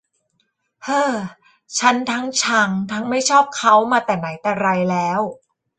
[0.83, 1.17] เฮ่อ
[1.79, 5.21] ฉันทั้งชังทั้งไม่ชอบเขามาแต่ไหนแต่ไรแล้ว